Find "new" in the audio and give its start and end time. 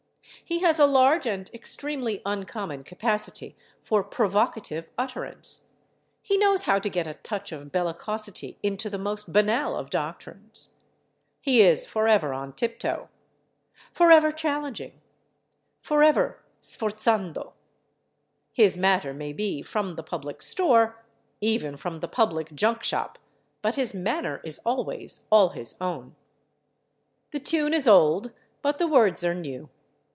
29.35-29.69